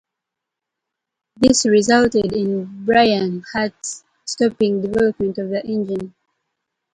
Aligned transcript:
This 1.37 1.63
resulted 1.67 2.33
in 2.33 2.85
Brian 2.85 3.43
Hart 3.53 3.75
stopping 4.25 4.81
development 4.81 5.37
of 5.37 5.51
the 5.51 5.63
engine. 5.63 6.15